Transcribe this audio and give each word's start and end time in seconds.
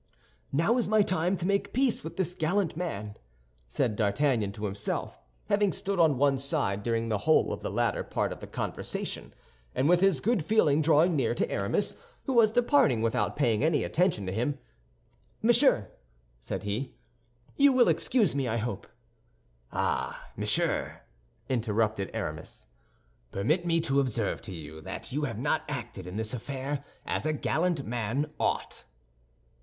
"Now 0.51 0.77
is 0.77 0.87
my 0.87 1.03
time 1.03 1.37
to 1.37 1.45
make 1.45 1.73
peace 1.73 2.03
with 2.03 2.17
this 2.17 2.33
gallant 2.33 2.75
man," 2.75 3.17
said 3.67 3.95
D'Artagnan 3.95 4.51
to 4.53 4.65
himself, 4.65 5.19
having 5.47 5.71
stood 5.71 5.99
on 5.99 6.17
one 6.17 6.39
side 6.39 6.81
during 6.81 7.07
the 7.09 7.19
whole 7.19 7.53
of 7.53 7.61
the 7.61 7.69
latter 7.69 8.03
part 8.03 8.31
of 8.33 8.39
the 8.39 8.47
conversation; 8.47 9.31
and 9.75 9.87
with 9.87 9.99
this 9.99 10.19
good 10.19 10.43
feeling 10.43 10.81
drawing 10.81 11.15
near 11.15 11.35
to 11.35 11.47
Aramis, 11.51 11.93
who 12.23 12.33
was 12.33 12.51
departing 12.51 13.03
without 13.03 13.35
paying 13.35 13.63
any 13.63 13.83
attention 13.83 14.25
to 14.25 14.31
him, 14.33 14.57
"Monsieur," 15.43 15.91
said 16.39 16.63
he, 16.63 16.95
"you 17.55 17.71
will 17.71 17.87
excuse 17.87 18.33
me, 18.33 18.47
I 18.47 18.57
hope." 18.57 18.87
"Ah, 19.71 20.31
monsieur," 20.35 21.01
interrupted 21.47 22.09
Aramis, 22.11 22.65
"permit 23.29 23.67
me 23.67 23.79
to 23.81 23.99
observe 23.99 24.41
to 24.41 24.51
you 24.51 24.81
that 24.81 25.11
you 25.11 25.25
have 25.25 25.37
not 25.37 25.61
acted 25.69 26.07
in 26.07 26.15
this 26.17 26.33
affair 26.33 26.83
as 27.05 27.23
a 27.23 27.33
gallant 27.33 27.85
man 27.85 28.31
ought." 28.39 28.83